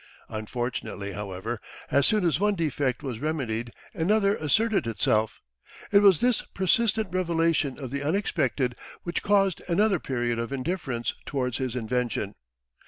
[0.29, 1.59] Unfortunately, however,
[1.91, 5.43] as soon as one defect was remedied another asserted itself.
[5.91, 11.59] It was this persistent revelation of the unexpected which caused another period of indifference towards
[11.59, 12.33] his invention.